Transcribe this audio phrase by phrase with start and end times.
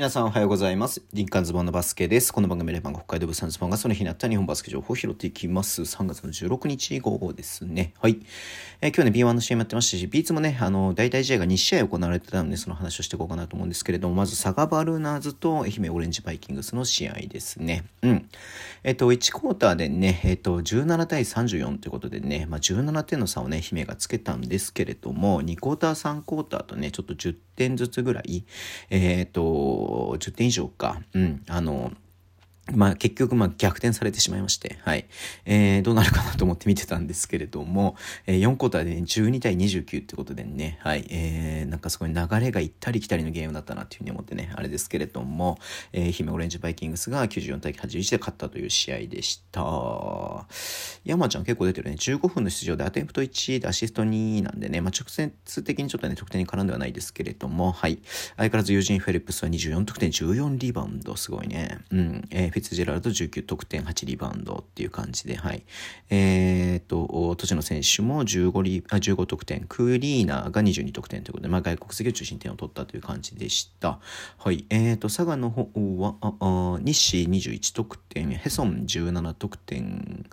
[0.00, 1.02] 皆さんおはようございます。
[1.12, 2.32] リンカンズボンのバスケです。
[2.32, 5.82] この番組レバン北海道物産ズボンがその日になった日本バスケ情報を拾っていきます。
[5.82, 7.92] 3月の16日午後ですね。
[8.00, 8.18] はい。
[8.80, 17.84] えー、今日ね、B1 の試合もやってましたし、B2 もね、あの、大体試合が2試合行われてたので、その話をしていこうかなと思うんですけれども、まず、サガバルナーズと愛媛オレンジバイキングスの試合ですね。
[18.00, 18.28] うん。
[18.84, 28.44] えっ、ー、と、1クォーターでね、えっ、ー、と、17対34ということでね、まあ、17点の差をね、愛媛がつけたんですけれども、2クォーター、3クォーターとね、ちょっと10点ずつぐらい、
[28.88, 31.92] えっ、と、10点以上か、うん、あの、
[32.74, 35.06] まあ結局まあ逆転されてしまいまして、はい。
[35.44, 37.96] えー、どうなるかなと思って見てたんですけれども、
[38.26, 41.06] えー、4クォーターで、ね、12対29ってことでね、はい。
[41.10, 45.58] えー、なんかすごい流れが行ったり来たりのゲームだったなっていうふうに思ってね、あれですけれども、
[45.92, 50.46] えー、姫オレンジバイキングスが94対81で勝ったという試合でした。
[51.04, 51.96] 山ちゃん結構出てるね。
[51.96, 57.98] 15分の出場でアテンプト1でアシスト2なんでね、まあ直接的にちょっとね、得点に絡んではないですけれども、はい。
[58.36, 61.78] 相変わらずユージン・フェリップスは24得点14リバウンド、すごいね。
[61.90, 62.28] うん。
[62.30, 65.64] えー、ィッツジェラルド19得点8リバウンドっていう感じで、はい。
[66.10, 73.98] えー、っと、都市の選手も15リあ15得点、クリーナーが22得点ということで、まあ、外国籍を中心点を取ったという感じでした。
[74.38, 74.64] はい。
[74.70, 80.26] えー、っと、佐賀の方は、ああ西21得点、ヘソン17得点、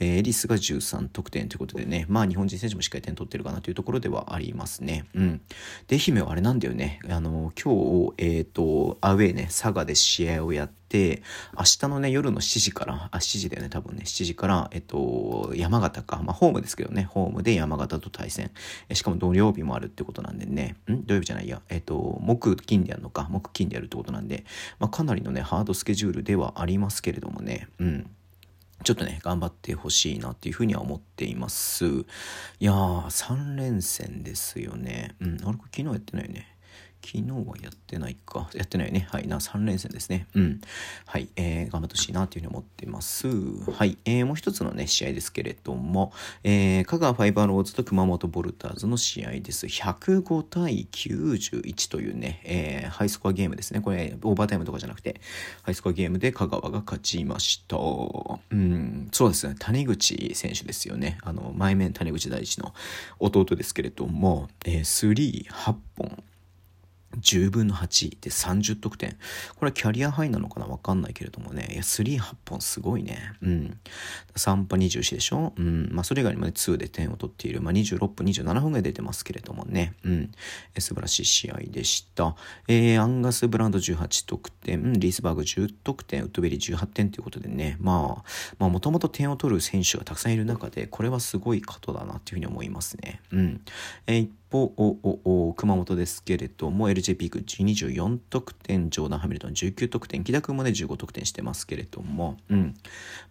[0.00, 5.04] えー、エリスが13得点ということでね、まあ日本人選手もしっかり点取ってるかなというところではありますね。
[5.14, 5.40] うん。
[5.88, 7.00] で、姫はあれなんだよね。
[7.08, 18.50] あの、今日、えっ、と、アウェーね、佐賀で試合をやって、明日のね、夜の7時から、あ、7時だよね、多分ね、7時から、えっと、山形か、まあ、ホームですけどね、ホームで山形と対戦。
[18.88, 21.04] えしかも土曜日もあるってことなんでね、ん？
[21.04, 24.44] 土曜日じゃないや、えっと、木金でやるのか、木金でやるってことなんで、
[24.78, 28.10] まあ、かなりのね、ハードスケジュールではありますけれどもね、うん。
[28.82, 31.86] ちょっとね、頑張ってほしいなっていうふうには思っています。
[31.86, 31.88] い
[32.60, 35.14] やー、3連戦ですよね。
[35.20, 36.53] うん、あれ、昨日やってないよね。
[37.04, 38.48] 昨日はやってないか。
[38.54, 39.06] やってないよね。
[39.10, 39.28] はい。
[39.28, 40.26] な、3連戦ですね。
[40.34, 40.60] うん。
[41.04, 41.28] はい。
[41.36, 43.28] えー、頑張ってほしいなというふうに思ってます。
[43.28, 43.98] はい。
[44.06, 49.66] えー、もう一つのね、試合ですけれども、えー、香川ファイバーローズと熊本ボルターズの試合です。
[49.66, 53.82] 105対91というね、えー、ハイスコアゲームですね。
[53.82, 55.20] これ、オーバータイムとかじゃなくて、
[55.62, 57.76] ハイスコアゲームで香川が勝ちました。
[57.76, 59.56] うん、そうですね。
[59.58, 61.18] 谷口選手ですよね。
[61.22, 62.72] あの、前面谷口大地の
[63.18, 66.24] 弟ですけれども、えー、3、8本、
[67.20, 69.16] 10分の8で30得点。
[69.56, 70.66] これはキャリアハイなのかな？
[70.66, 71.68] わかんないけれどもね。
[71.72, 73.32] いや、3、8本すごいね。
[73.42, 73.78] うん。
[74.36, 75.52] 3波24でしょ？
[75.56, 75.88] うん。
[75.92, 77.60] まあ、それ以外にもね、2で点を取っている。
[77.60, 79.94] まあ、26分、27分ぐらい出てますけれどもね。
[80.04, 80.32] うん。
[80.78, 82.36] 素晴らしい試合でした。
[82.68, 87.76] えー、アンガス・ブランド18得点、リースバーグ10得点、ウッドベリー18点ということでね。
[87.80, 88.24] まあ、
[88.58, 93.20] まあ、もともと点を取る選手がたくさんいる中で、これはすごいことだなっていうふうに思いますね。
[93.32, 93.60] うん。
[94.06, 102.74] えー方、熊本ですけれども、LJ ピーク24得点、ジョーダン・ハミルトン19得点、木田君もね、15得点してますけれども、うん。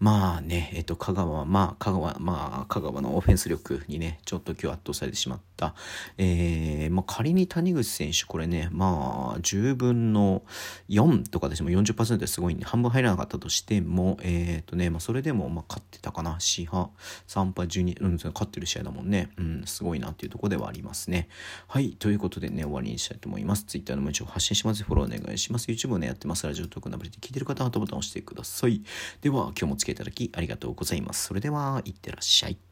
[0.00, 5.74] まあね、えっと、香川、まあ、香川、まあ、香川のオフェンス力にね、ちょっと今日圧倒されてしまった。
[6.18, 10.42] えー、まあ、仮に谷口選手、これね、まあ、10分の
[10.88, 16.32] 4とかでしても40%ですごいんで、半分入らなかったとしても、えっ、とね、まあ、それでも、まあ、勝ってたかな。
[16.40, 16.90] 4波、
[17.28, 19.30] 3波、12、うん、勝ってる試合だもんね。
[19.36, 21.11] うん、すごいなっていうところではありますね。
[21.12, 21.28] ね。
[21.68, 21.92] はい。
[21.92, 23.64] ということでね、終わりにしたいと思います。
[23.64, 24.82] Twitter の文章を発信します。
[24.82, 25.70] フォローお願いします。
[25.70, 26.46] YouTube をね、やってます。
[26.46, 28.82] ラジオトークのアプリで聞いてる方はハートボタンを押してください。
[29.20, 31.26] では、今日もお付き合いいただきありがとうございます。
[31.26, 32.71] それでは、いってらっしゃい。